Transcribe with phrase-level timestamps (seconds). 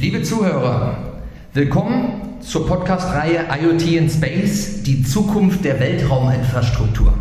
[0.00, 0.96] Liebe Zuhörer,
[1.52, 7.12] willkommen zur Podcast-Reihe IoT in Space, die Zukunft der Weltrauminfrastruktur.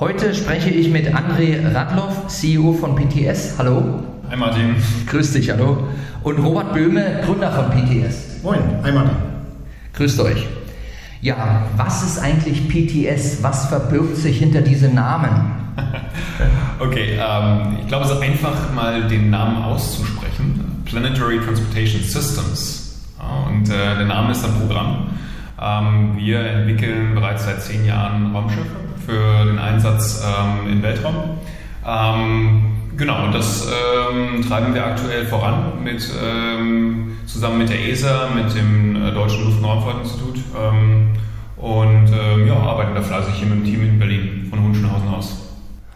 [0.00, 3.58] Heute spreche ich mit André Radloff, CEO von PTS.
[3.58, 4.04] Hallo.
[4.30, 4.76] Hi Martin.
[5.06, 5.86] Grüß dich, hallo.
[6.22, 8.42] Und Robert Böhme, Gründer von PTS.
[8.42, 9.16] Moin, hi Martin.
[9.92, 10.46] Grüßt euch.
[11.20, 13.42] Ja, was ist eigentlich PTS?
[13.42, 15.52] Was verbirgt sich hinter diesem Namen?
[16.80, 20.61] okay, ähm, ich glaube, es ist einfach mal den Namen auszusprechen.
[20.84, 23.00] Planetary Transportation Systems.
[23.46, 25.10] Und äh, der Name ist ein Programm.
[25.60, 28.66] Ähm, wir entwickeln bereits seit zehn Jahren Raumschiffe
[29.06, 31.14] für den Einsatz ähm, im Weltraum.
[31.86, 32.62] Ähm,
[32.96, 38.54] genau, und das ähm, treiben wir aktuell voran mit, ähm, zusammen mit der ESA, mit
[38.54, 40.40] dem äh, Deutschen Luft- und Raumfahrtinstitut
[41.56, 45.41] und ja, arbeiten da fleißig hier mit dem Team in Berlin von Hunschenhausen aus.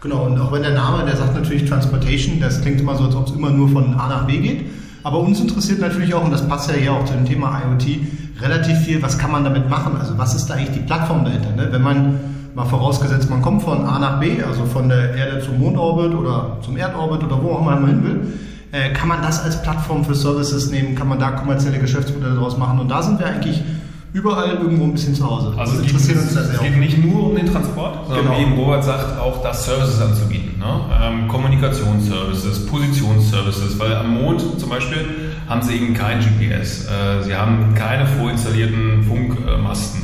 [0.01, 3.15] Genau, und auch wenn der Name, der sagt natürlich Transportation, das klingt immer so, als
[3.15, 4.65] ob es immer nur von A nach B geht.
[5.03, 7.99] Aber uns interessiert natürlich auch, und das passt ja hier auch zu dem Thema IoT,
[8.41, 9.95] relativ viel, was kann man damit machen?
[9.99, 11.51] Also was ist da eigentlich die Plattform dahinter?
[11.51, 11.69] Ne?
[11.71, 12.19] Wenn man
[12.53, 16.57] mal vorausgesetzt, man kommt von A nach B, also von der Erde zum Mondorbit oder
[16.61, 18.33] zum Erdorbit oder wo auch immer man hin will,
[18.71, 22.57] äh, kann man das als Plattform für Services nehmen, kann man da kommerzielle Geschäftsmodelle draus
[22.57, 22.79] machen.
[22.79, 23.63] Und da sind wir eigentlich
[24.17, 25.53] überall irgendwo ein bisschen zu Hause.
[25.55, 28.37] Also es, interessiert uns das es geht nicht nur um den Transport, sondern genau.
[28.37, 30.57] wie eben Robert sagt, auch das Services anzubieten.
[30.57, 30.79] Ne?
[31.01, 35.05] Ähm, Kommunikationsservices, Positionsservices, weil am Mond zum Beispiel
[35.47, 40.01] haben sie eben kein GPS, äh, sie haben keine vorinstallierten Funkmasten.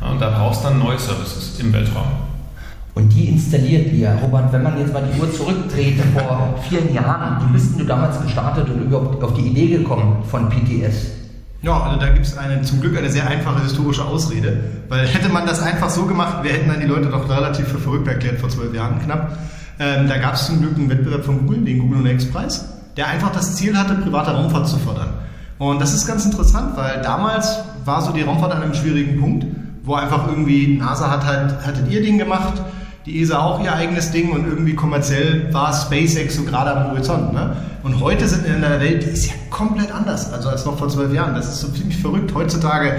[0.00, 2.06] Ja, und da brauchst du dann neue Services im Weltraum.
[2.94, 4.18] Und die installiert ihr.
[4.22, 8.20] Robert, wenn man jetzt mal die Uhr zurückdreht, vor vielen Jahren, wie bist du damals
[8.20, 11.21] gestartet und überhaupt auf die Idee gekommen von PTS?
[11.62, 12.36] Ja, also da gibt es
[12.68, 16.52] zum Glück eine sehr einfache historische Ausrede, weil hätte man das einfach so gemacht, wir
[16.52, 19.38] hätten dann die Leute doch relativ für verrückt erklärt vor zwölf Jahren knapp.
[19.78, 23.06] Ähm, da gab es zum Glück einen Wettbewerb von Google, den Google X Preis, der
[23.06, 25.10] einfach das Ziel hatte, private Raumfahrt zu fördern.
[25.58, 29.46] Und das ist ganz interessant, weil damals war so die Raumfahrt an einem schwierigen Punkt,
[29.84, 32.54] wo einfach irgendwie NASA hat halt, hattet ihr Ding gemacht,
[33.06, 37.32] die ESA auch ihr eigenes Ding und irgendwie kommerziell war SpaceX so gerade am Horizont.
[37.32, 37.56] Ne?
[37.82, 40.78] Und heute sind wir in einer Welt, die ist ja komplett anders, also als noch
[40.78, 41.34] vor zwölf Jahren.
[41.34, 42.32] Das ist so ziemlich verrückt.
[42.32, 42.94] Heutzutage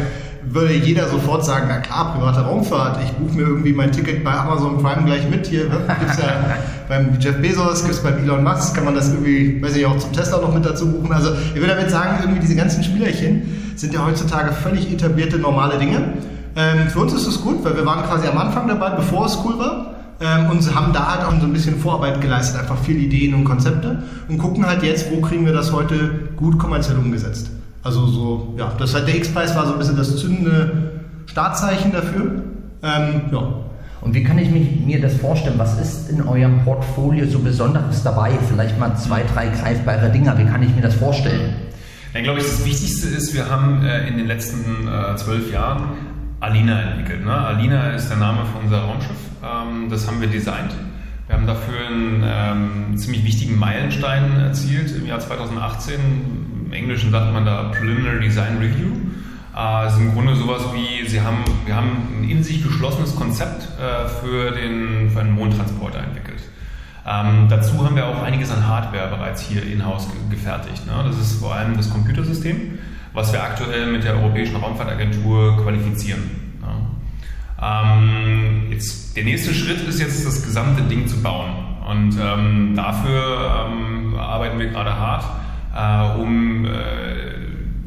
[0.46, 4.34] würde jeder sofort sagen, na klar, private Raumfahrt, ich buche mir irgendwie mein Ticket bei
[4.34, 5.70] Amazon Prime gleich mit hier.
[5.70, 5.80] Ne?
[6.00, 6.58] Gibt's ja
[6.90, 9.98] beim Jeff Bezos, gibt es beim Elon Musk, kann man das irgendwie, weiß ich auch
[9.98, 11.14] zum Tesla noch mit dazu buchen.
[11.14, 15.78] Also ich will damit sagen, irgendwie diese ganzen Spielerchen sind ja heutzutage völlig etablierte normale
[15.78, 16.14] Dinge.
[16.58, 19.40] Ähm, für uns ist es gut, weil wir waren quasi am Anfang dabei, bevor es
[19.46, 19.93] cool war
[20.24, 23.44] ähm, und haben da halt auch so ein bisschen Vorarbeit geleistet, einfach viele Ideen und
[23.44, 27.52] Konzepte und gucken halt jetzt, wo kriegen wir das heute gut kommerziell umgesetzt.
[27.84, 32.44] Also so, ja, das halt der X-Preis war so ein bisschen das zündende Startzeichen dafür.
[32.82, 33.54] Ähm, ja.
[34.00, 35.56] Und wie kann ich mich, mir das vorstellen?
[35.58, 38.32] Was ist in eurem Portfolio so Besonderes dabei?
[38.50, 40.38] Vielleicht mal zwei, drei greifbare Dinger.
[40.38, 41.56] Wie kann ich mir das vorstellen?
[42.14, 45.90] Ja, glaube ich, das Wichtigste ist, wir haben äh, in den letzten äh, zwölf Jahren
[46.40, 47.26] Alina entwickelt.
[47.26, 47.34] Ne?
[47.34, 49.33] Alina ist der Name von unser Raumschiff.
[49.44, 50.74] Ähm, das haben wir designt.
[51.28, 55.96] Wir haben dafür einen ähm, ziemlich wichtigen Meilenstein erzielt im Jahr 2018.
[56.66, 58.92] Im Englischen sagt man da Preliminary Design Review.
[59.56, 63.68] Äh, ist im Grunde sowas wie, sie haben, wir haben ein in sich geschlossenes Konzept
[63.80, 66.42] äh, für, den, für einen Mondtransporter entwickelt.
[67.06, 70.86] Ähm, dazu haben wir auch einiges an Hardware bereits hier in-house gefertigt.
[70.88, 70.94] Ne?
[71.06, 72.80] Das ist vor allem das Computersystem
[73.14, 76.43] was wir aktuell mit der Europäischen Raumfahrtagentur qualifizieren.
[77.64, 81.52] Ähm, jetzt, der nächste Schritt ist jetzt, das gesamte Ding zu bauen.
[81.90, 85.26] Und ähm, dafür ähm, arbeiten wir gerade hart,
[85.76, 86.70] äh, um äh,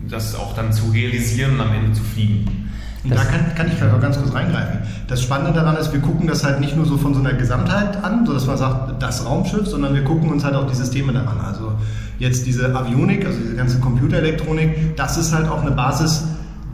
[0.09, 2.71] das auch dann zu realisieren und am Ende zu fliegen.
[3.05, 4.81] Und da kann, kann ich vielleicht auch ganz kurz reingreifen.
[5.07, 8.03] Das Spannende daran ist, wir gucken das halt nicht nur so von so einer Gesamtheit
[8.03, 11.13] an, so dass man sagt, das Raumschiff, sondern wir gucken uns halt auch die Systeme
[11.13, 11.41] daran.
[11.41, 11.73] Also
[12.19, 16.25] jetzt diese Avionik, also diese ganze Computerelektronik, das ist halt auch eine Basis,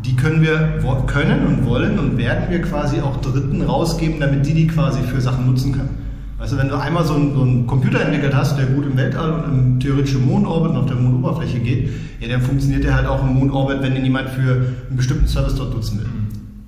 [0.05, 4.55] die können wir können und wollen und werden wir quasi auch Dritten rausgeben, damit die
[4.55, 6.03] die quasi für Sachen nutzen können.
[6.39, 9.31] Also wenn du einmal so einen, so einen, Computer entwickelt hast, der gut im Weltall
[9.31, 13.23] und im theoretischen Mondorbit und auf der Mondoberfläche geht, ja, dann funktioniert der halt auch
[13.23, 14.55] im Mondorbit, wenn den jemand für
[14.89, 16.09] einen bestimmten Service dort nutzen will.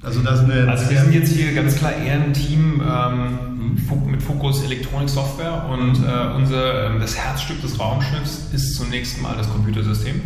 [0.02, 3.76] Also, das eine also wir sind jetzt hier ganz klar eher ein Team ähm,
[4.06, 9.34] mit Fokus Elektronik, Software und äh, unser, äh, das Herzstück des Raumschiffs ist zunächst mal
[9.36, 10.20] das Computersystem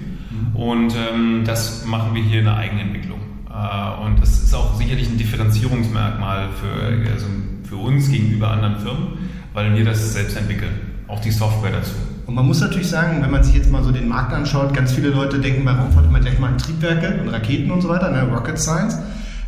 [0.54, 3.18] und ähm, das machen wir hier in der Eigenentwicklung.
[3.48, 7.26] Äh, und das ist auch sicherlich ein Differenzierungsmerkmal für, also
[7.64, 9.18] für uns gegenüber anderen Firmen,
[9.54, 10.72] weil wir das selbst entwickeln,
[11.06, 11.94] auch die Software dazu.
[12.26, 14.92] Und man muss natürlich sagen, wenn man sich jetzt mal so den Markt anschaut, ganz
[14.92, 18.10] viele Leute denken bei Raumfahrt immer gleich mal an Triebwerke und Raketen und so weiter,
[18.10, 18.98] ne, Rocket Science.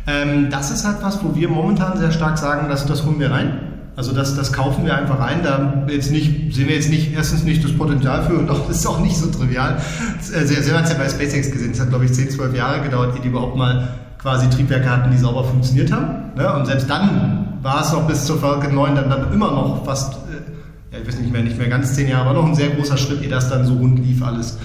[0.07, 3.29] Ähm, das ist halt was, wo wir momentan sehr stark sagen, dass das holen wir
[3.29, 3.70] rein.
[3.95, 5.41] Also das, das kaufen wir einfach rein.
[5.43, 8.77] Da jetzt nicht, sehen wir jetzt nicht, erstens nicht das Potenzial für und auch, das
[8.79, 9.81] ist auch nicht so trivial.
[10.21, 11.71] Sehr, sehr hat es ja bei SpaceX gesehen.
[11.71, 15.11] Es hat, glaube ich, 10, 12 Jahre gedauert, ehe die überhaupt mal quasi Triebwerke hatten,
[15.11, 16.35] die sauber funktioniert haben.
[16.35, 16.53] Ne?
[16.53, 20.13] Und selbst dann war es noch bis zur Falcon 9 dann, dann immer noch fast,
[20.13, 22.69] äh, ja, ich weiß nicht mehr, nicht mehr ganz 10 Jahre, aber noch ein sehr
[22.69, 24.57] großer Schritt, ehe das dann so rund lief alles.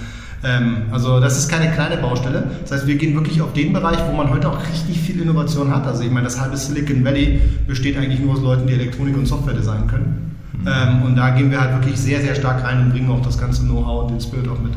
[0.43, 2.43] Ähm, also das ist keine kleine Baustelle.
[2.61, 5.73] Das heißt, wir gehen wirklich auf den Bereich, wo man heute auch richtig viel Innovation
[5.73, 5.87] hat.
[5.87, 9.25] Also ich meine, das halbe Silicon Valley besteht eigentlich nur aus Leuten, die Elektronik und
[9.25, 10.35] Software designen können.
[10.53, 10.67] Mhm.
[10.67, 13.37] Ähm, und da gehen wir halt wirklich sehr, sehr stark rein und bringen auch das
[13.37, 14.73] ganze Know-how und den Spirit auch mit.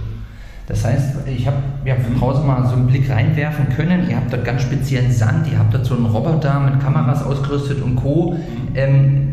[0.67, 4.09] Das heißt, ich habe ja von Hause mal so einen Blick reinwerfen können.
[4.09, 7.83] Ihr habt dort ganz speziellen Sand, ihr habt dort so einen Roboter mit Kameras ausgerüstet
[7.83, 8.35] und Co.
[8.35, 8.77] Mhm.
[8.77, 9.30] Ähm,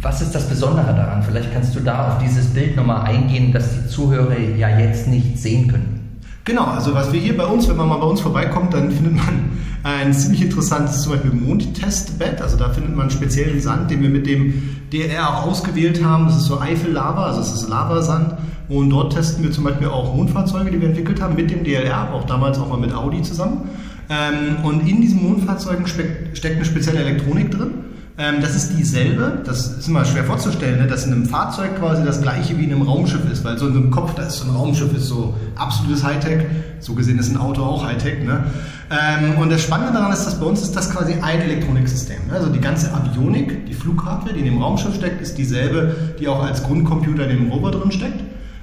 [0.00, 1.22] was ist das Besondere daran?
[1.22, 5.38] Vielleicht kannst du da auf dieses Bild nochmal eingehen, das die Zuhörer ja jetzt nicht
[5.38, 6.00] sehen können.
[6.44, 9.16] Genau, also was wir hier bei uns, wenn man mal bei uns vorbeikommt, dann findet
[9.16, 9.50] man
[9.82, 12.40] ein ziemlich interessantes zum Beispiel Mondtestbett.
[12.40, 16.26] Also da findet man speziellen Sand, den wir mit dem DLR auch ausgewählt haben.
[16.26, 18.34] Das ist so Eifel-Lava, also es ist Lavasand.
[18.68, 22.12] Und dort testen wir zum Beispiel auch Mondfahrzeuge, die wir entwickelt haben, mit dem DLR,
[22.14, 23.68] auch damals auch mal mit Audi zusammen.
[24.08, 27.89] Ähm, und in diesen Mondfahrzeugen steckt eine spezielle Elektronik drin.
[28.20, 32.04] Ähm, das ist dieselbe, das ist immer schwer vorzustellen, ne, dass in einem Fahrzeug quasi
[32.04, 34.44] das gleiche wie in einem Raumschiff ist, weil so in einem Kopf, da ist so
[34.44, 36.44] ein Raumschiff, ist so absolutes Hightech,
[36.80, 38.22] so gesehen ist ein Auto auch Hightech.
[38.22, 38.44] Ne?
[38.90, 42.26] Ähm, und das Spannende daran ist, dass bei uns ist das quasi ein Elektroniksystem.
[42.28, 42.34] Ne?
[42.34, 46.44] Also die ganze Avionik, die Flughardware, die in dem Raumschiff steckt, ist dieselbe, die auch
[46.44, 48.20] als Grundcomputer in dem Rover drin steckt.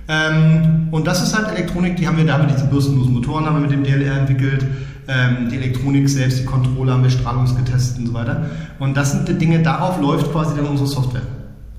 [0.07, 3.47] Ähm, und das ist halt Elektronik, die haben wir, da haben wir diese bürstenlosen Motoren
[3.47, 4.67] haben wir mit dem DLR entwickelt
[5.07, 8.45] ähm, die Elektronik selbst, die Controller haben wir strahlungsgetestet und so weiter.
[8.79, 11.21] Und das sind die Dinge, darauf läuft quasi dann unsere Software.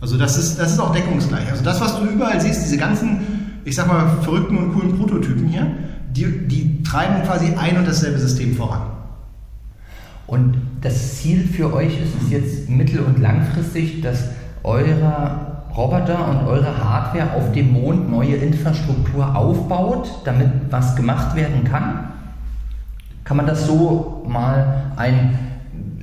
[0.00, 1.50] Also das ist, das ist auch deckungsgleich.
[1.50, 5.48] Also das, was du überall siehst, diese ganzen, ich sag mal, verrückten und coolen Prototypen
[5.48, 5.66] hier,
[6.10, 8.82] die, die treiben quasi ein und dasselbe System voran.
[10.26, 14.24] Und das Ziel für euch ist es jetzt mittel- und langfristig, dass
[14.62, 21.64] eure Roboter und eure Hardware auf dem Mond neue Infrastruktur aufbaut, damit was gemacht werden
[21.64, 22.17] kann?
[23.28, 25.38] Kann man das so mal ein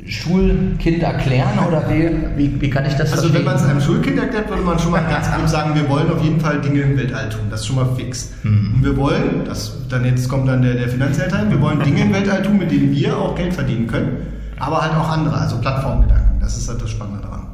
[0.05, 3.33] Schulkind erklären oder wie, wie, wie kann ich das Also verstehen?
[3.33, 6.11] wenn man es einem Schulkind erklärt, würde man schon mal ganz grob sagen, wir wollen
[6.11, 7.41] auf jeden Fall Dinge im Weltall tun.
[7.49, 8.31] Das ist schon mal fix.
[8.43, 8.75] Mhm.
[8.75, 12.01] Und wir wollen, das, dann jetzt kommt dann der, der finanzielle Teil, wir wollen Dinge
[12.01, 14.17] im Weltall tun, mit denen wir auch Geld verdienen können,
[14.59, 16.39] aber halt auch andere, also Plattformgedanken.
[16.39, 17.47] Das ist halt das Spannende daran.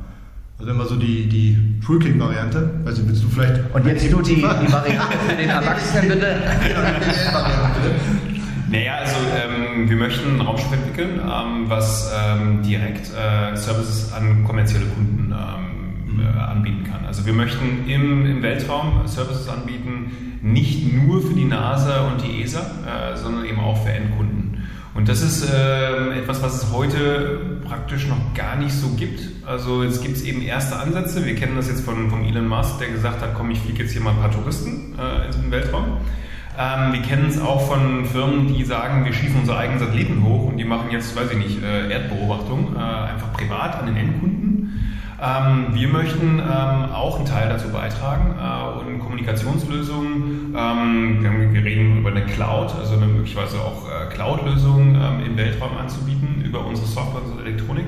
[0.60, 2.70] Also immer so die, die Schulkind-Variante.
[2.84, 3.62] Weiß nicht, willst du vielleicht...
[3.74, 6.36] Und jetzt du die, die Variante für den Erwachsenen bitte.
[8.72, 14.46] Naja, also ähm, wir möchten ein Raumschiff entwickeln, ähm, was ähm, direkt äh, Services an
[14.46, 17.06] kommerzielle Kunden ähm, äh, anbieten kann.
[17.06, 22.44] Also wir möchten im, im Weltraum Services anbieten, nicht nur für die NASA und die
[22.44, 24.64] ESA, äh, sondern eben auch für Endkunden.
[24.94, 29.20] Und das ist äh, etwas, was es heute praktisch noch gar nicht so gibt.
[29.46, 31.26] Also jetzt gibt es eben erste Ansätze.
[31.26, 33.92] Wir kennen das jetzt von, von Elon Musk, der gesagt hat, komm, ich fliege jetzt
[33.92, 35.98] hier mal ein paar Touristen äh, in den Weltraum.
[36.62, 40.50] Ähm, wir kennen es auch von Firmen, die sagen, wir schießen unsere eigenen Satelliten hoch
[40.50, 44.52] und die machen jetzt, weiß ich nicht, äh, Erdbeobachtung, äh, einfach privat an den Endkunden.
[45.20, 50.56] Ähm, wir möchten ähm, auch einen Teil dazu beitragen äh, und Kommunikationslösungen.
[50.56, 55.78] Ähm, wir, reden über eine Cloud, also eine möglicherweise auch äh, Cloud-Lösungen ähm, im Weltraum
[55.78, 57.86] anzubieten über unsere Software, unsere Elektronik.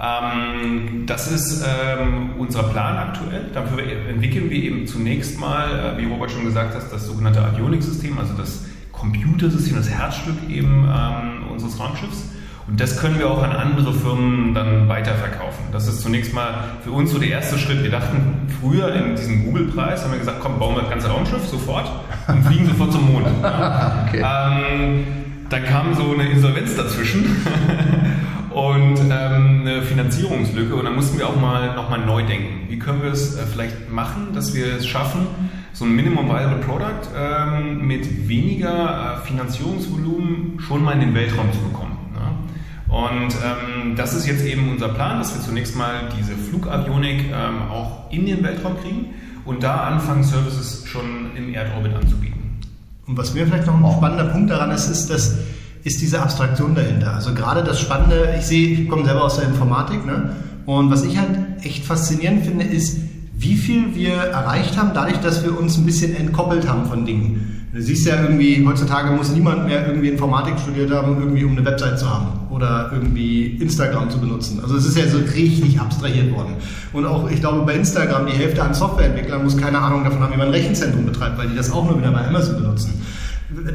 [0.00, 3.46] Ähm, das ist ähm, unser Plan aktuell.
[3.52, 8.16] Dafür entwickeln wir eben zunächst mal, äh, wie Robert schon gesagt hat, das sogenannte Avionik-System,
[8.18, 12.30] also das Computersystem, das Herzstück eben ähm, unseres Raumschiffs.
[12.68, 15.64] Und das können wir auch an andere Firmen dann weiterverkaufen.
[15.72, 16.52] Das ist zunächst mal
[16.84, 17.82] für uns so der erste Schritt.
[17.82, 21.46] Wir dachten früher in diesem Google-Preis, haben wir gesagt, komm, bauen wir das ganze Raumschiff
[21.46, 21.90] sofort
[22.28, 23.26] und fliegen sofort zum Mond.
[23.38, 24.22] okay.
[24.22, 25.06] ähm,
[25.48, 27.24] dann kam so eine Insolvenz dazwischen
[28.58, 30.74] und ähm, eine Finanzierungslücke.
[30.74, 32.68] Und dann mussten wir auch mal nochmal neu denken.
[32.68, 35.28] Wie können wir es äh, vielleicht machen, dass wir es schaffen,
[35.72, 41.52] so ein Minimum Viable Product ähm, mit weniger äh, Finanzierungsvolumen schon mal in den Weltraum
[41.52, 41.96] zu bekommen.
[42.12, 42.92] Ne?
[42.92, 47.70] Und ähm, das ist jetzt eben unser Plan, dass wir zunächst mal diese Flugavionik ähm,
[47.70, 52.58] auch in den Weltraum kriegen und da anfangen, Services schon im Erdorbit anzubieten.
[53.06, 55.38] Und was mir vielleicht noch ein spannender Punkt daran ist, ist, dass
[55.84, 57.14] ist diese Abstraktion dahinter.
[57.14, 60.36] Also gerade das Spannende, ich sehe, ich komme selber aus der Informatik, ne?
[60.66, 61.30] und was ich halt
[61.62, 62.98] echt faszinierend finde, ist,
[63.38, 67.68] wie viel wir erreicht haben, dadurch, dass wir uns ein bisschen entkoppelt haben von Dingen.
[67.72, 71.64] Du siehst ja irgendwie, heutzutage muss niemand mehr irgendwie Informatik studiert haben, irgendwie um eine
[71.64, 74.58] Website zu haben oder irgendwie Instagram zu benutzen.
[74.62, 76.54] Also es ist ja so richtig abstrahiert worden.
[76.92, 80.32] Und auch, ich glaube, bei Instagram, die Hälfte an Softwareentwicklern muss keine Ahnung davon haben,
[80.32, 82.94] wie man ein Rechenzentrum betreibt, weil die das auch nur wieder bei Amazon benutzen.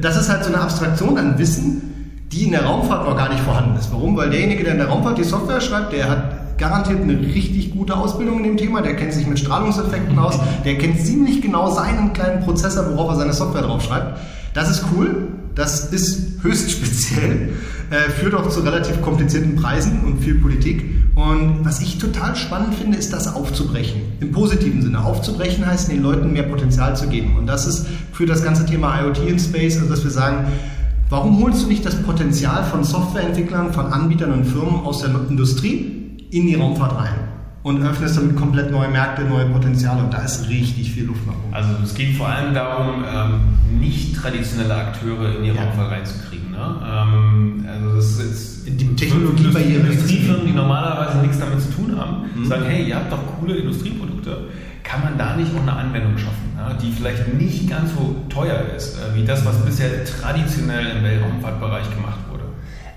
[0.01, 1.92] Das ist halt so eine Abstraktion an Wissen,
[2.33, 3.91] die in der Raumfahrt noch gar nicht vorhanden ist.
[3.91, 4.17] Warum?
[4.17, 7.95] Weil derjenige, der in der Raumfahrt die Software schreibt, der hat garantiert eine richtig gute
[7.95, 12.13] Ausbildung in dem Thema, der kennt sich mit Strahlungseffekten aus, der kennt ziemlich genau seinen
[12.13, 14.19] kleinen Prozessor, worauf er seine Software draufschreibt.
[14.53, 17.53] Das ist cool, das ist höchst speziell,
[17.89, 20.83] äh, führt auch zu relativ komplizierten Preisen und viel Politik.
[21.15, 24.01] Und was ich total spannend finde, ist das aufzubrechen.
[24.19, 25.03] Im positiven Sinne.
[25.03, 27.37] Aufzubrechen heißt, den Leuten mehr Potenzial zu geben.
[27.37, 30.47] Und das ist für das ganze Thema IoT in Space, also dass wir sagen,
[31.13, 36.17] warum holst du nicht das Potenzial von Softwareentwicklern, von Anbietern und Firmen aus der Industrie
[36.31, 37.13] in die Raumfahrt rein?
[37.61, 41.33] und öffnest damit komplett neue Märkte, neue Potenziale und da ist richtig viel Luft nach
[41.33, 41.53] oben.
[41.53, 45.63] Also es geht vor allem darum, ähm, nicht traditionelle Akteure in die ja.
[45.63, 46.51] Raumfahrt reinzukriegen.
[46.51, 46.75] Ne?
[46.85, 49.79] Ähm, also das ist jetzt die Technologiebarriere.
[49.79, 52.45] Industriefirmen, die normalerweise nichts damit zu tun haben, mhm.
[52.45, 54.49] sagen, hey, ihr habt doch coole Industrieprodukte,
[54.93, 58.97] kann man da nicht auch eine Anwendung schaffen, die vielleicht nicht ganz so teuer ist,
[58.97, 62.43] äh, wie das, was bisher traditionell im Weltraumfahrtbereich gemacht wurde.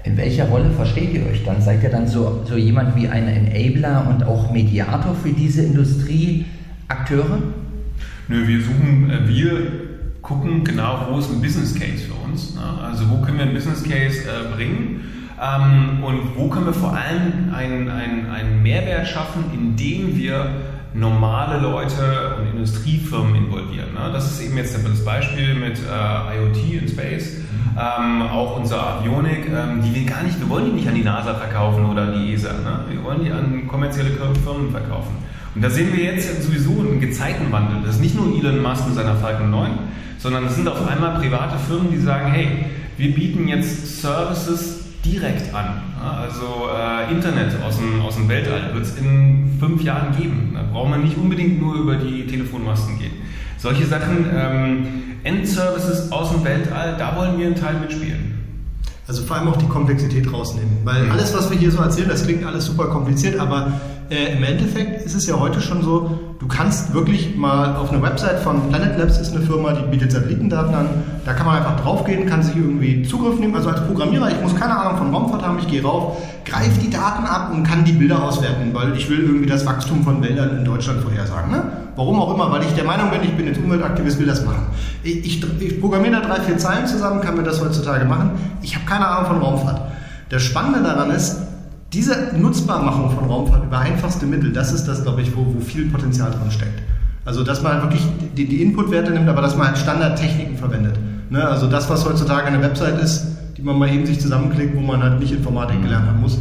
[0.05, 1.63] In welcher Rolle versteht ihr euch dann?
[1.63, 7.39] Seid ihr dann so, so jemand wie ein Enabler und auch Mediator für diese Industrieakteure?
[8.29, 9.73] Nö, wir suchen, äh, wir
[10.21, 12.57] gucken genau, wo ist ein Business Case für uns.
[12.57, 12.61] Ne?
[12.83, 15.01] Also wo können wir ein Business Case äh, bringen
[15.41, 20.51] ähm, und wo können wir vor allem einen, einen, einen Mehrwert schaffen, indem wir
[20.95, 23.95] normale Leute und Industriefirmen involvieren.
[23.95, 24.11] Ne?
[24.13, 27.39] Das ist eben jetzt das Beispiel mit äh, IoT in Space.
[27.79, 31.05] Ähm, auch unsere Avionik, ähm, die wir gar nicht, wir wollen die nicht an die
[31.05, 32.81] NASA verkaufen oder an die ESA, ne?
[32.89, 34.11] wir wollen die an kommerzielle
[34.43, 35.15] Firmen verkaufen.
[35.55, 37.83] Und da sehen wir jetzt sowieso einen Gezeitenwandel.
[37.85, 39.71] Das ist nicht nur Elon Musk und seiner Falcon 9,
[40.19, 42.67] sondern es sind auf einmal private Firmen, die sagen, hey,
[42.97, 44.76] wir bieten jetzt Services
[45.07, 45.83] direkt an.
[46.03, 50.53] Also äh, Internet aus dem, aus dem Weltall wird es in fünf Jahren geben.
[50.55, 53.13] Da braucht man nicht unbedingt nur über die Telefonmasten gehen.
[53.59, 54.87] Solche Sachen, ähm,
[55.25, 58.35] Endservices aus dem Weltall, da wollen wir einen Teil mitspielen.
[59.09, 60.79] Also vor allem auch die Komplexität rausnehmen.
[60.85, 64.43] Weil alles, was wir hier so erzählen, das klingt alles super kompliziert, aber äh, im
[64.43, 68.69] Endeffekt ist es ja heute schon so, du kannst wirklich mal auf eine Website von
[68.69, 70.89] Planet Labs ist eine Firma, die bietet Satellitendaten an.
[71.25, 73.55] Da kann man einfach draufgehen, kann sich irgendwie Zugriff nehmen.
[73.55, 76.91] Also als Programmierer, ich muss keine Ahnung von Raumfahrt haben, ich gehe rauf, greife die
[76.91, 80.59] Daten ab und kann die Bilder auswerten, weil ich will irgendwie das Wachstum von Wäldern
[80.59, 81.51] in Deutschland vorhersagen.
[81.51, 81.63] Ne?
[81.97, 84.67] Warum auch immer, weil ich der Meinung bin, ich bin jetzt Umweltaktivist, will das machen.
[85.03, 88.33] Ich, ich, ich programmiere da drei, vier Zeilen zusammen, kann mir das heutzutage machen.
[88.63, 89.81] Ich habe keine Ahnung von Raumfahrt.
[90.29, 91.39] Das Spannende daran ist,
[91.97, 95.87] diese Nutzbarmachung von Raumfahrt über einfachste Mittel, das ist das, glaube ich, wo, wo viel
[95.87, 96.83] Potenzial drin steckt.
[97.25, 100.97] Also, dass man halt wirklich die, die Inputwerte nimmt, aber dass man halt Standardtechniken verwendet.
[101.31, 101.43] Ne?
[101.43, 103.27] Also das, was heutzutage eine Website ist,
[103.57, 106.39] die man mal eben sich zusammenklickt, wo man halt nicht Informatik gelernt haben muss.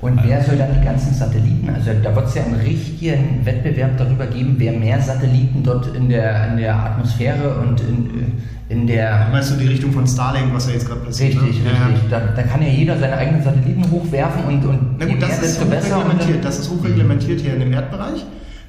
[0.00, 3.96] Und wer soll dann die ganzen Satelliten, also da wird es ja einen richtigen Wettbewerb
[3.98, 8.34] darüber geben, wer mehr Satelliten dort in der, in der Atmosphäre und in,
[8.68, 9.28] in der...
[9.32, 11.34] Meinst du die Richtung von Starlink, was ja jetzt gerade passiert?
[11.34, 11.70] Richtig, ne?
[11.70, 12.10] richtig.
[12.10, 12.20] Ja.
[12.20, 15.60] Da, da, kann ja jeder seine eigenen Satelliten hochwerfen und, und Na gut, das ist
[15.60, 16.44] hochreglementiert.
[16.44, 18.24] Das ist hochreglementiert hier in dem Erdbereich.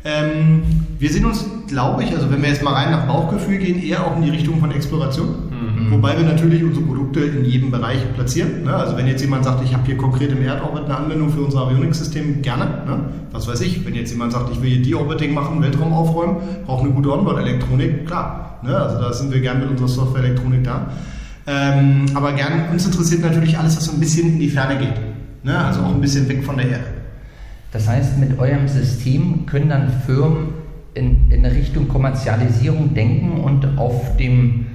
[0.06, 0.63] Ähm,
[0.98, 4.08] wir sind uns, glaube ich, also wenn wir jetzt mal rein nach Bauchgefühl gehen, eher
[4.08, 5.49] auch in die Richtung von Exploration.
[5.89, 5.93] Mhm.
[5.93, 8.63] Wobei wir natürlich unsere Produkte in jedem Bereich platzieren.
[8.63, 8.74] Ne?
[8.74, 11.62] Also wenn jetzt jemand sagt, ich habe hier konkret im Erdorbit eine Anwendung für unser
[11.62, 12.65] Avionix-System, gerne.
[12.86, 13.00] Ne?
[13.31, 16.86] Was weiß ich, wenn jetzt jemand sagt, ich will hier De-Orbiting machen, Weltraum aufräumen, brauche
[16.86, 18.60] eine gute Onboard-Elektronik, klar.
[18.63, 18.75] Ne?
[18.75, 20.91] Also da sind wir gerne mit unserer Software-Elektronik da.
[21.48, 24.96] Ähm, aber gern, uns interessiert natürlich alles, was so ein bisschen in die Ferne geht.
[25.43, 25.58] Ne?
[25.58, 26.86] Also auch ein bisschen weg von der Erde.
[27.72, 30.50] Das heißt, mit eurem System können dann Firmen
[30.96, 34.65] in, in Richtung Kommerzialisierung denken und auf dem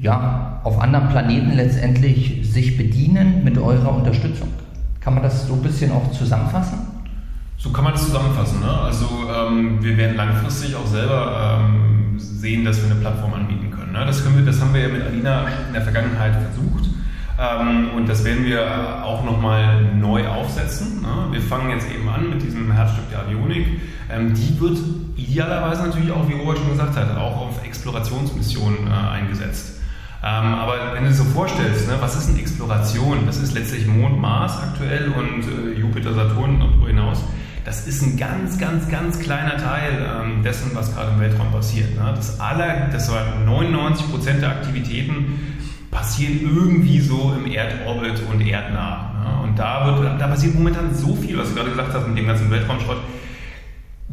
[0.00, 4.48] ja, auf anderen Planeten letztendlich sich bedienen mit eurer Unterstützung.
[5.00, 6.78] Kann man das so ein bisschen auch zusammenfassen?
[7.58, 8.60] So kann man das zusammenfassen.
[8.60, 8.70] Ne?
[8.70, 13.92] Also ähm, wir werden langfristig auch selber ähm, sehen, dass wir eine Plattform anbieten können.
[13.92, 14.04] Ne?
[14.06, 16.88] Das, können wir, das haben wir ja mit Alina in der Vergangenheit versucht.
[17.38, 21.02] Ähm, und das werden wir auch nochmal neu aufsetzen.
[21.02, 21.32] Ne?
[21.32, 23.66] Wir fangen jetzt eben an mit diesem Herzstück der Avionik.
[24.10, 24.78] Ähm, die wird
[25.16, 29.79] idealerweise natürlich auch, wie Robert schon gesagt hat, auch auf Explorationsmissionen äh, eingesetzt.
[30.22, 33.24] Ähm, aber wenn du dir so vorstellst, ne, was ist eine Exploration?
[33.26, 37.24] Das ist letztlich Mond, Mars aktuell und äh, Jupiter, Saturn und darüber hinaus.
[37.64, 41.94] Das ist ein ganz, ganz, ganz kleiner Teil ähm, dessen, was gerade im Weltraum passiert.
[41.94, 42.12] Ne?
[42.14, 45.56] Das aller, das war 99 Prozent der Aktivitäten
[45.90, 49.12] passieren irgendwie so im Erdorbit und erdnah.
[49.24, 49.42] Ne?
[49.48, 52.26] Und da, wird, da passiert momentan so viel, was du gerade gesagt hast mit dem
[52.26, 52.98] ganzen Weltraumschrott.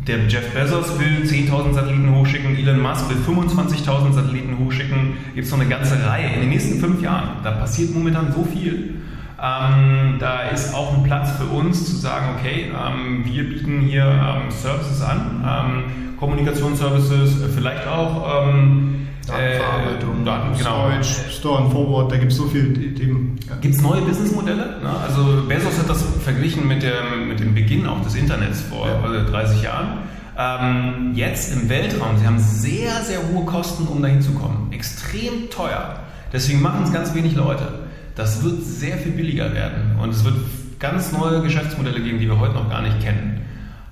[0.07, 5.17] Der Jeff Bezos will 10.000 Satelliten hochschicken, Elon Musk will 25.000 Satelliten hochschicken.
[5.35, 7.43] Gibt es noch eine ganze Reihe in den nächsten fünf Jahren.
[7.43, 9.01] Da passiert momentan so viel.
[9.41, 14.05] Ähm, da ist auch ein Platz für uns zu sagen, okay, ähm, wir bieten hier
[14.05, 20.69] ähm, Services an, ähm, Kommunikationsservices, vielleicht auch ähm, Datenverarbeitung, äh, Daten, genau.
[20.69, 23.37] Storage, Store and Forward, da gibt es so viele Themen.
[23.49, 23.55] Ja.
[23.57, 24.79] Gibt es neue Businessmodelle?
[24.81, 24.89] Ne?
[24.89, 29.23] Also Bezos hat das verglichen mit dem, mit dem Beginn auch des Internets vor ja.
[29.23, 29.99] 30 Jahren.
[30.37, 34.71] Ähm, jetzt im Weltraum, sie haben sehr, sehr hohe Kosten, um dahin zu kommen.
[34.71, 35.99] Extrem teuer.
[36.31, 37.67] Deswegen machen es ganz wenig Leute.
[38.15, 40.35] Das wird sehr viel billiger werden und es wird
[40.79, 43.41] ganz neue Geschäftsmodelle geben, die wir heute noch gar nicht kennen.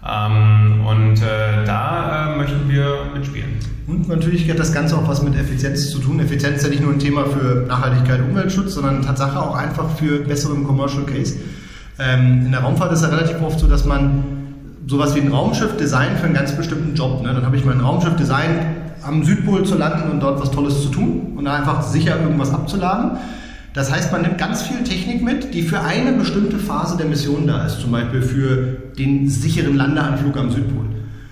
[0.07, 3.57] Ähm, und äh, da äh, möchten wir mitspielen.
[3.87, 6.19] Und natürlich hat das Ganze auch was mit Effizienz zu tun.
[6.19, 9.89] Effizienz ist ja nicht nur ein Thema für Nachhaltigkeit und Umweltschutz, sondern Tatsache auch einfach
[9.97, 11.35] für besseren Commercial Case.
[11.97, 14.23] Ähm, in der Raumfahrt ist ja relativ oft so, dass man
[14.87, 17.23] sowas wie ein Raumschiff designt für einen ganz bestimmten Job.
[17.23, 17.33] Ne?
[17.33, 18.61] Dann habe ich mein Raumschiff designt,
[19.01, 23.17] am Südpol zu landen und dort was Tolles zu tun und einfach sicher irgendwas abzuladen.
[23.75, 27.45] Das heißt, man nimmt ganz viel Technik mit, die für eine bestimmte Phase der Mission
[27.45, 30.85] da ist, zum Beispiel für den sicheren Landeanflug am Südpol.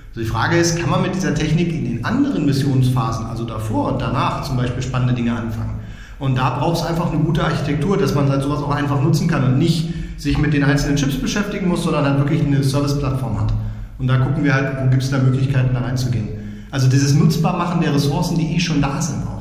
[0.10, 3.94] Also die Frage ist, kann man mit dieser Technik in den anderen Missionsphasen, also davor
[3.94, 5.80] und danach, zum Beispiel spannende Dinge anfangen?
[6.20, 9.30] Und da braucht es einfach eine gute Architektur, dass man halt sowas auch einfach nutzen
[9.30, 13.40] kann und nicht sich mit den einzelnen Chips beschäftigen muss, sondern halt wirklich eine Service-Plattform
[13.40, 13.54] hat.
[14.00, 16.28] Und da gucken wir halt, wo gibt es da Möglichkeiten, da reinzugehen.
[16.72, 19.33] Also dieses Nutzbarmachen der Ressourcen, die eh schon da sind auch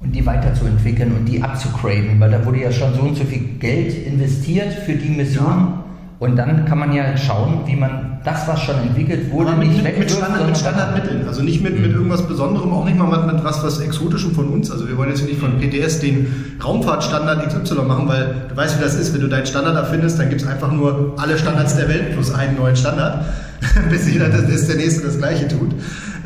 [0.00, 3.58] und die weiterzuentwickeln und die abzugraden, weil da wurde ja schon so und so viel
[3.58, 5.46] Geld investiert für die Mission.
[5.46, 5.84] Ja.
[6.20, 9.84] Und dann kann man ja schauen, wie man das, was schon entwickelt wurde, mit, nicht
[9.84, 11.28] mit, mit, Standard, mit Standardmitteln.
[11.28, 11.82] Also nicht mit, mhm.
[11.82, 14.68] mit irgendwas Besonderem, auch nicht mal mit was, was Exotischem von uns.
[14.70, 18.82] Also wir wollen jetzt nicht von PTS den Raumfahrtstandard XY machen, weil du weißt, wie
[18.82, 19.14] das ist.
[19.14, 22.34] Wenn du deinen Standard erfindest, dann gibt es einfach nur alle Standards der Welt plus
[22.34, 23.24] einen neuen Standard,
[23.90, 25.72] bis jeder das, ist der Nächste das Gleiche tut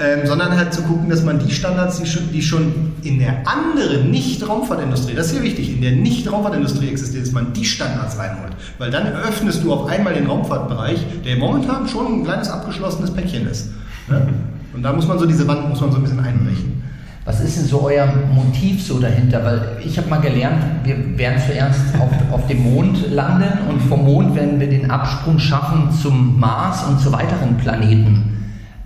[0.02, 3.46] ähm, sondern halt zu gucken, dass man die Standards, die schon, die schon in der
[3.46, 8.52] anderen Nicht-Raumfahrtindustrie, das ist hier wichtig, in der Nicht-Raumfahrtindustrie existiert, dass man die Standards reinholt.
[8.78, 13.46] Weil dann öffnest du auf einmal den Raumfahrtbereich, der momentan schon ein kleines abgeschlossenes Päckchen
[13.46, 13.70] ist.
[14.08, 14.26] Ne?
[14.74, 16.82] Und da muss man so diese Wand muss man so ein bisschen einbrechen.
[17.24, 19.44] Was ist denn so euer Motiv so dahinter?
[19.44, 24.04] Weil ich habe mal gelernt, wir werden zuerst auf, auf dem Mond landen und vom
[24.04, 28.41] Mond werden wir den Absprung schaffen zum Mars und zu weiteren Planeten.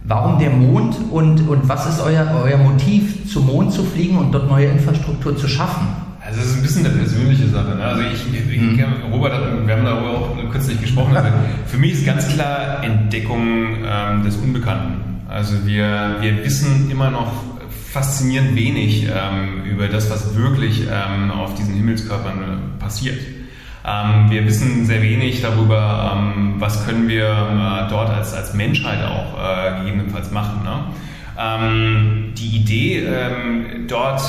[0.09, 4.33] Warum der Mond und, und was ist euer, euer Motiv, zum Mond zu fliegen und
[4.33, 5.89] dort neue Infrastruktur zu schaffen?
[6.25, 7.75] Also das ist ein bisschen eine persönliche Sache.
[7.75, 7.83] Ne?
[7.83, 8.85] Also ich, ich mhm.
[9.13, 11.17] Robert hat, wir haben darüber auch kürzlich gesprochen.
[11.17, 11.29] Also
[11.67, 15.23] für mich ist ganz klar Entdeckung ähm, des Unbekannten.
[15.29, 17.33] Also wir, wir wissen immer noch
[17.93, 23.19] faszinierend wenig ähm, über das, was wirklich ähm, auf diesen Himmelskörpern äh, passiert.
[23.87, 28.99] Ähm, wir wissen sehr wenig darüber, ähm, was können wir äh, dort als, als Menschheit
[29.05, 30.65] auch äh, gegebenenfalls machen.
[30.65, 30.85] Ne?
[31.39, 34.23] Ähm, die Idee, ähm, dort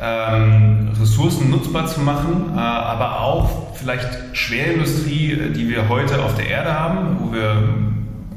[0.00, 6.48] ähm, Ressourcen nutzbar zu machen, äh, aber auch vielleicht Schwerindustrie, die wir heute auf der
[6.48, 7.64] Erde haben, wo wir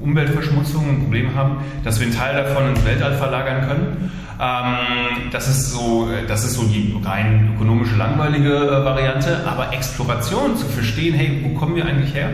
[0.01, 4.11] Umweltverschmutzung ein Problem haben, dass wir einen Teil davon ins Weltall verlagern können.
[4.39, 9.45] Ähm, das, ist so, das ist so die rein ökonomische, langweilige äh, Variante.
[9.47, 12.29] Aber Exploration, zu verstehen, hey, wo kommen wir eigentlich her?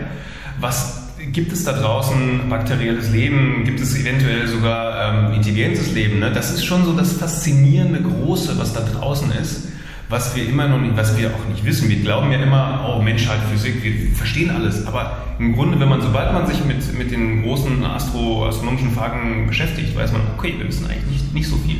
[0.58, 3.64] Was gibt es da draußen bakterielles Leben?
[3.64, 6.20] Gibt es eventuell sogar ähm, intelligentes Leben?
[6.20, 6.30] Ne?
[6.32, 9.69] Das ist schon so das faszinierende Große, was da draußen ist
[10.10, 11.88] was wir immer noch nicht, was wir auch nicht wissen.
[11.88, 14.84] Wir glauben ja immer, oh Menschheit, Physik, wir verstehen alles.
[14.86, 19.46] Aber im Grunde, wenn man, sobald man sich mit, mit den großen Astro, astronomischen Fragen
[19.46, 21.78] beschäftigt, weiß man, okay, wir wissen eigentlich nicht, nicht so viel.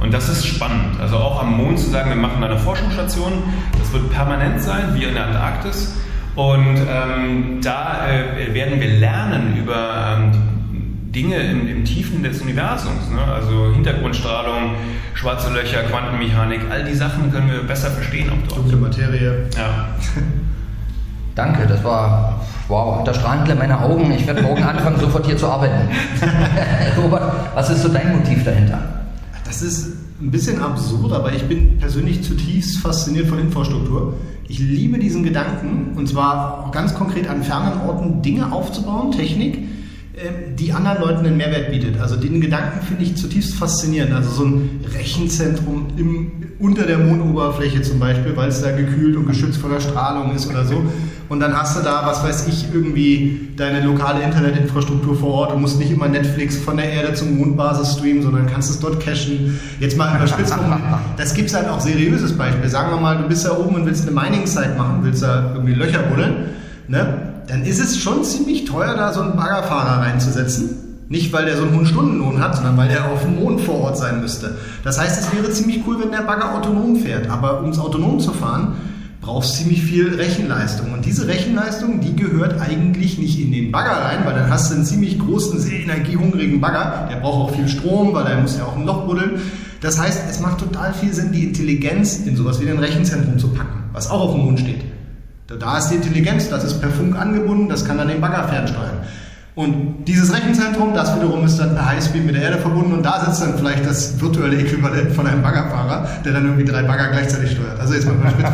[0.00, 1.00] Und das ist spannend.
[1.00, 3.32] Also auch am Mond zu sagen, wir machen eine Forschungsstation,
[3.78, 5.94] das wird permanent sein, wie in der Antarktis.
[6.34, 10.51] Und ähm, da äh, werden wir lernen über ähm,
[11.14, 13.22] Dinge im, im, Tiefen des Universums, ne?
[13.22, 14.74] also Hintergrundstrahlung,
[15.14, 18.60] schwarze Löcher, Quantenmechanik, all die Sachen können wir besser verstehen auch dort.
[18.60, 19.46] Dunkle Materie.
[19.56, 19.88] Ja.
[21.34, 24.10] Danke, das war wow, da strahlen meine Augen.
[24.12, 25.88] Ich werde morgen anfangen, sofort hier zu arbeiten.
[27.02, 28.78] Robert, was ist so dein Motiv dahinter?
[29.44, 34.14] Das ist ein bisschen absurd, aber ich bin persönlich zutiefst fasziniert von Infrastruktur.
[34.48, 39.58] Ich liebe diesen Gedanken, und zwar ganz konkret an fernen Orten Dinge aufzubauen, Technik,
[40.58, 41.98] die anderen Leuten einen Mehrwert bietet.
[41.98, 44.12] Also den Gedanken finde ich zutiefst faszinierend.
[44.12, 49.26] Also so ein Rechenzentrum im, unter der Mondoberfläche zum Beispiel, weil es da gekühlt und
[49.26, 50.84] geschützt vor der Strahlung ist oder so.
[51.30, 55.62] Und dann hast du da, was weiß ich, irgendwie deine lokale Internetinfrastruktur vor Ort und
[55.62, 59.58] musst nicht immer Netflix von der Erde zum Mondbasis streamen, sondern kannst es dort cachen.
[59.80, 60.54] Jetzt mal überspitzt.
[61.16, 62.68] Das gibt es halt auch seriöses Beispiel.
[62.68, 65.74] Sagen wir mal, du bist da oben und willst eine Mining-Site machen, willst da irgendwie
[65.74, 66.50] Löcher buddeln.
[66.88, 67.31] Ne?
[67.48, 70.82] Dann ist es schon ziemlich teuer, da so einen Baggerfahrer reinzusetzen.
[71.08, 73.80] Nicht, weil der so einen hohen Stundenlohn hat, sondern weil der auf dem Mond vor
[73.80, 74.56] Ort sein müsste.
[74.82, 77.28] Das heißt, es wäre ziemlich cool, wenn der Bagger autonom fährt.
[77.28, 78.76] Aber um es autonom zu fahren,
[79.20, 80.92] brauchst ziemlich viel Rechenleistung.
[80.92, 84.76] Und diese Rechenleistung, die gehört eigentlich nicht in den Bagger rein, weil dann hast du
[84.76, 87.08] einen ziemlich großen, sehr energiehungrigen Bagger.
[87.10, 89.40] Der braucht auch viel Strom, weil der muss ja auch ein Loch buddeln.
[89.80, 93.48] Das heißt, es macht total viel Sinn, die Intelligenz in sowas wie ein Rechenzentrum zu
[93.48, 94.91] packen, was auch auf dem Mond steht.
[95.58, 98.98] Da ist die Intelligenz, das ist per Funk angebunden, das kann dann den Bagger fernsteuern.
[99.54, 103.22] Und dieses Rechenzentrum, das wiederum ist dann per Highspeed mit der Erde verbunden und da
[103.24, 107.50] sitzt dann vielleicht das virtuelle Äquivalent von einem Baggerfahrer, der dann irgendwie drei Bagger gleichzeitig
[107.50, 107.78] steuert.
[107.78, 108.48] Also jetzt mal spitz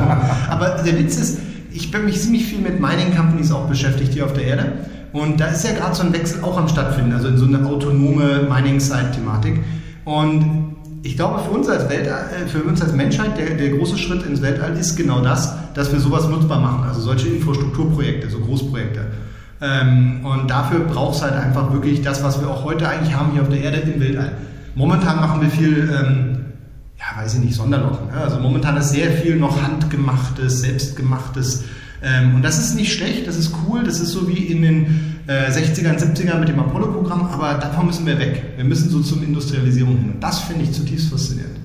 [0.51, 1.39] Aber der Witz ist,
[1.73, 4.73] ich bin mich ziemlich viel mit Mining Companies auch beschäftigt hier auf der Erde.
[5.13, 7.65] Und da ist ja gerade so ein Wechsel auch am stattfinden, also in so eine
[7.65, 9.61] autonome Mining-Site-Thematik.
[10.05, 13.99] Und ich glaube, für uns als, Weltall, äh, für uns als Menschheit, der, der große
[13.99, 18.39] Schritt ins Weltall ist genau das, dass wir sowas nutzbar machen, also solche Infrastrukturprojekte, so
[18.41, 19.07] Großprojekte.
[19.61, 23.33] Ähm, und dafür braucht es halt einfach wirklich das, was wir auch heute eigentlich haben
[23.33, 24.33] hier auf der Erde im Weltall.
[24.75, 26.39] Momentan machen wir viel, ähm,
[26.97, 28.09] ja, weiß ich nicht, Sonderlochen.
[28.09, 28.21] Ne?
[28.21, 31.65] Also momentan ist sehr viel noch handgemachtes, selbstgemachtes.
[32.03, 35.18] Ähm, und das ist nicht schlecht, das ist cool, das ist so wie in den
[35.29, 38.43] äh, 60ern, 70ern mit dem Apollo-Programm, aber davon müssen wir weg.
[38.57, 40.13] Wir müssen so zum Industrialisierung hin.
[40.15, 41.59] Und das finde ich zutiefst faszinierend.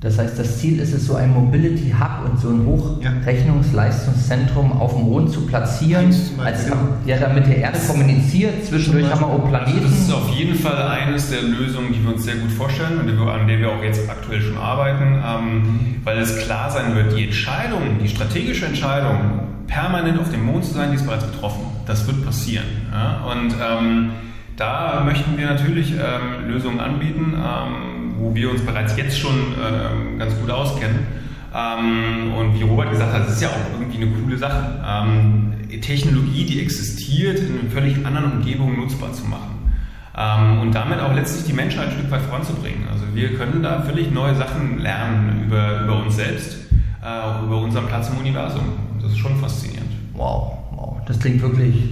[0.00, 4.94] Das heißt, das Ziel ist es, so ein Mobility Hub und so ein Hochrechnungsleistungszentrum auf
[4.94, 6.66] dem Mond zu platzieren, als,
[7.04, 8.64] ja, damit der Erde kommuniziert.
[8.64, 9.78] Zwischendurch haben wir auch Planeten.
[9.78, 13.00] Also das ist auf jeden Fall eines der Lösungen, die wir uns sehr gut vorstellen
[13.00, 15.62] und an der wir auch jetzt aktuell schon arbeiten, ähm,
[16.04, 20.74] weil es klar sein wird, die Entscheidung, die strategische Entscheidung, permanent auf dem Mond zu
[20.74, 21.64] sein, die ist bereits getroffen.
[21.86, 22.66] Das wird passieren.
[22.90, 23.24] Ja?
[23.30, 24.10] Und ähm,
[24.56, 27.34] da möchten wir natürlich ähm, Lösungen anbieten.
[27.36, 31.06] Ähm, wo wir uns bereits jetzt schon äh, ganz gut auskennen.
[31.54, 34.80] Ähm, und wie Robert gesagt hat, das ist ja auch irgendwie eine coole Sache.
[34.84, 39.72] Ähm, Technologie, die existiert, in einer völlig anderen Umgebung nutzbar zu machen.
[40.16, 42.88] Ähm, und damit auch letztlich die Menschheit ein Stück weit voranzubringen.
[42.90, 46.56] Also wir können da völlig neue Sachen lernen über, über uns selbst,
[47.02, 48.64] äh, über unseren Platz im Universum.
[49.00, 49.90] Das ist schon faszinierend.
[50.14, 50.96] Wow, wow.
[51.06, 51.90] Das klingt wirklich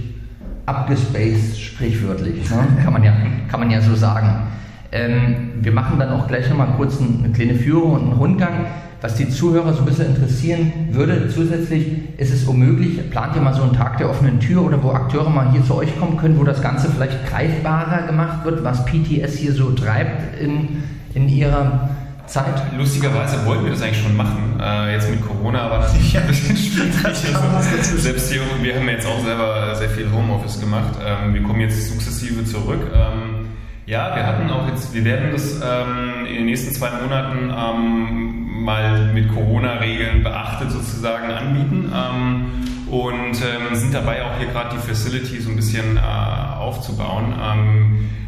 [0.65, 2.49] abgespaced, sprichwörtlich.
[2.49, 2.67] Ne?
[2.83, 3.13] Kann, man ja,
[3.49, 4.47] kann man ja so sagen.
[4.91, 8.65] Ähm, wir machen dann auch gleich nochmal kurz eine kleine Führung und einen Rundgang.
[8.99, 13.53] Was die Zuhörer so ein bisschen interessieren würde, zusätzlich ist es unmöglich, plant ihr mal
[13.53, 16.39] so einen Tag der offenen Tür oder wo Akteure mal hier zu euch kommen können,
[16.39, 20.81] wo das Ganze vielleicht greifbarer gemacht wird, was PTS hier so treibt in,
[21.13, 21.89] in ihrer
[22.27, 22.61] Zeit?
[22.77, 24.59] Lustigerweise wollten wir das eigentlich schon machen.
[24.59, 26.21] Äh, jetzt mit Corona war das ja.
[26.21, 26.93] ein bisschen schwierig.
[27.03, 30.95] Also, selbst hier, wir haben jetzt auch selber sehr viel Homeoffice gemacht.
[31.03, 32.81] Ähm, wir kommen jetzt sukzessive zurück.
[32.93, 33.47] Ähm,
[33.85, 38.63] ja, wir hatten auch jetzt, wir werden das ähm, in den nächsten zwei Monaten ähm,
[38.63, 42.45] mal mit Corona-Regeln beachtet sozusagen anbieten ähm,
[42.91, 47.33] und ähm, sind dabei auch hier gerade die Facilities so ein bisschen äh, aufzubauen.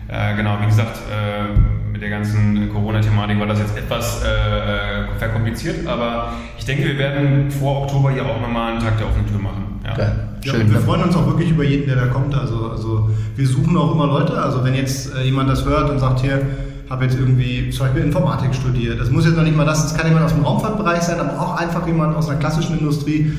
[0.08, 5.20] Äh, genau, wie gesagt, äh, mit der ganzen Corona-Thematik war das jetzt etwas äh, äh,
[5.20, 9.28] verkompliziert, aber ich denke, wir werden vor Oktober hier auch nochmal einen Tag der offenen
[9.28, 9.82] Tür machen.
[9.84, 9.92] Ja.
[9.92, 10.08] Okay.
[10.46, 10.72] Ja, Schön.
[10.72, 12.34] wir freuen uns auch wirklich über jeden, der da kommt.
[12.34, 14.42] Also, also wir suchen auch immer Leute.
[14.42, 16.42] Also wenn jetzt äh, jemand das hört und sagt, hier,
[16.90, 18.98] habe jetzt irgendwie zum Beispiel Informatik studiert.
[18.98, 21.38] Das muss jetzt noch nicht mal das, das kann jemand aus dem Raumfahrtbereich sein, aber
[21.38, 23.34] auch einfach jemand aus einer klassischen Industrie.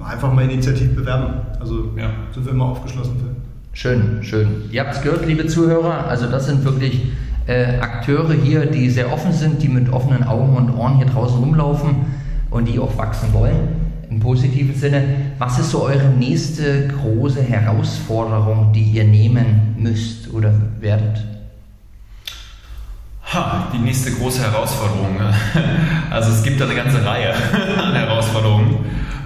[0.00, 1.34] Einfach mal initiativ bewerben.
[1.58, 2.10] Also ja.
[2.32, 3.76] sind wir immer aufgeschlossen für.
[3.76, 4.46] Schön, schön.
[4.70, 6.06] Ihr habt es gehört, liebe Zuhörer.
[6.06, 7.02] Also das sind wirklich
[7.46, 11.38] äh, Akteure hier, die sehr offen sind, die mit offenen Augen und Ohren hier draußen
[11.38, 12.06] rumlaufen
[12.50, 15.02] und die auch wachsen wollen im positiven Sinne.
[15.38, 21.24] Was ist so eure nächste große Herausforderung, die ihr nehmen müsst oder werdet?
[23.32, 25.16] Ha, die nächste große Herausforderung.
[26.10, 27.34] Also es gibt da eine ganze Reihe
[27.82, 28.76] an Herausforderungen.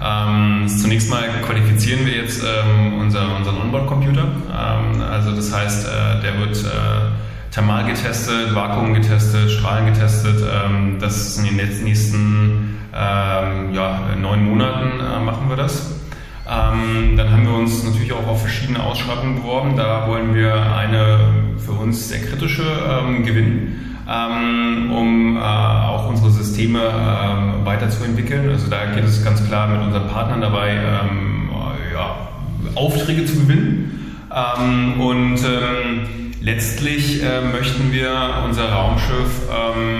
[0.03, 4.23] Ähm, zunächst mal qualifizieren wir jetzt ähm, unser, unseren Onboard-Computer.
[4.23, 10.41] Ähm, also das heißt, äh, der wird äh, thermal getestet, Vakuum getestet, Strahlen getestet.
[10.41, 15.91] Ähm, das in den nächsten ähm, ja, neun Monaten äh, machen wir das.
[16.47, 19.75] Ähm, dann haben wir uns natürlich auch auf verschiedene Ausschreibungen beworben.
[19.77, 21.19] Da wollen wir eine
[21.57, 28.49] für uns sehr kritische ähm, gewinnen, ähm, um äh, auch unsere Systeme ähm, weiterzuentwickeln.
[28.49, 31.49] Also da geht es ganz klar mit unseren Partnern dabei, ähm,
[31.93, 32.15] ja,
[32.73, 34.15] Aufträge zu gewinnen.
[34.33, 35.39] Ähm, und
[36.41, 39.47] letztlich äh, möchten wir unser Raumschiff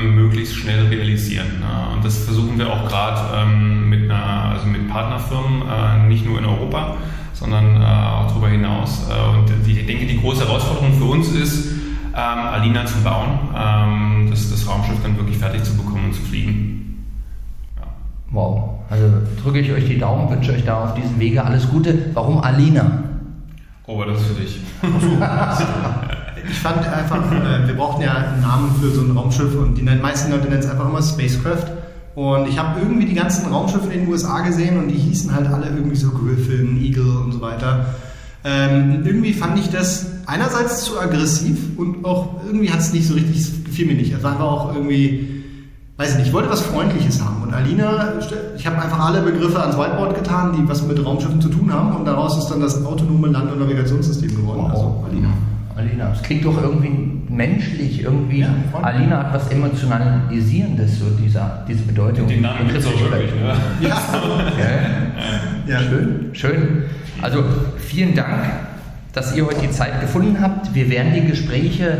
[0.03, 1.59] möglichst schnell realisieren.
[1.59, 1.95] Ne?
[1.99, 6.45] Und das versuchen wir auch gerade ähm, mit, also mit Partnerfirmen, äh, nicht nur in
[6.45, 6.95] Europa,
[7.33, 9.07] sondern äh, auch darüber hinaus.
[9.09, 11.71] Äh, und ich denke, die große Herausforderung für uns ist,
[12.13, 16.21] ähm, Alina zu bauen, ähm, das, das Raumschiff dann wirklich fertig zu bekommen und zu
[16.21, 17.05] fliegen.
[17.77, 17.87] Ja.
[18.31, 19.05] Wow, also
[19.43, 22.11] drücke ich euch die Daumen, wünsche euch da auf diesem Wege alles Gute.
[22.13, 23.03] Warum Alina?
[23.87, 24.59] Robert, das ist für dich.
[26.47, 29.83] ich fand einfach, äh, wir brauchten ja einen Namen für so ein Raumschiff und die
[29.83, 31.65] meisten Leute nennen es einfach immer Spacecraft.
[32.15, 35.47] Und ich habe irgendwie die ganzen Raumschiffe in den USA gesehen und die hießen halt
[35.47, 37.95] alle irgendwie so Griffin, Eagle und so weiter.
[38.43, 43.13] Ähm, irgendwie fand ich das einerseits zu aggressiv und auch irgendwie hat es nicht so
[43.13, 44.13] richtig, gefiel mir nicht.
[44.13, 45.43] Es war auch irgendwie,
[45.97, 47.43] weiß ich nicht, ich wollte was Freundliches haben.
[47.43, 48.13] Und Alina,
[48.57, 51.95] ich habe einfach alle Begriffe ans Whiteboard getan, die was mit Raumschiffen zu tun haben
[51.95, 54.63] und daraus ist dann das autonome Land- und Navigationssystem geworden.
[54.63, 54.71] Wow.
[54.71, 55.29] Also Alina.
[55.79, 56.91] Alina, es klingt doch irgendwie
[57.29, 58.41] menschlich, irgendwie.
[58.41, 58.49] Ja.
[58.81, 62.27] Alina hat was Emotionalisierendes, so dieser, diese Bedeutung.
[62.27, 63.31] Den Namen gibt es auch wirklich.
[63.33, 63.53] Ne?
[63.79, 63.97] Ja,
[65.67, 65.73] Ja.
[65.73, 65.79] ja.
[65.79, 66.83] Schön, schön.
[67.21, 67.43] Also
[67.77, 68.43] vielen Dank,
[69.13, 70.75] dass ihr heute die Zeit gefunden habt.
[70.75, 71.97] Wir werden die Gespräche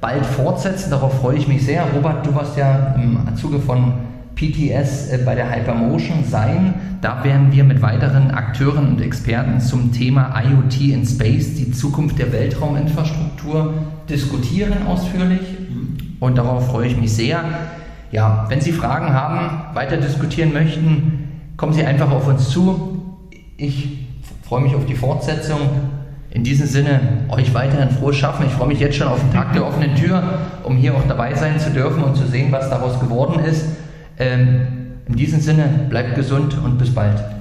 [0.00, 1.84] bald fortsetzen, darauf freue ich mich sehr.
[1.94, 3.92] Robert, du wirst ja im Zuge von
[4.36, 6.74] PTS äh, bei der Hypermotion sein.
[7.00, 12.18] Da werden wir mit weiteren Akteuren und Experten zum Thema IoT in Space, die Zukunft
[12.18, 13.74] der Weltrauminfrastruktur,
[14.08, 15.40] diskutieren ausführlich.
[16.20, 17.42] Und darauf freue ich mich sehr.
[18.12, 23.02] Ja, wenn Sie Fragen haben, weiter diskutieren möchten, kommen Sie einfach auf uns zu.
[23.56, 24.06] Ich
[24.42, 25.58] freue mich auf die Fortsetzung.
[26.30, 28.46] In diesem Sinne, euch weiterhin frohes Schaffen.
[28.46, 30.22] Ich freue mich jetzt schon auf den Tag der offenen Tür,
[30.62, 33.64] um hier auch dabei sein zu dürfen und zu sehen, was daraus geworden ist.
[34.18, 34.66] Ähm,
[35.08, 37.36] in diesem Sinne, bleibt gesund und bis bald.